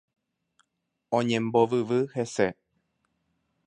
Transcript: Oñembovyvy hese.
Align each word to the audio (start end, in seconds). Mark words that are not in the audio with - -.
Oñembovyvy 1.19 2.01
hese. 2.13 2.47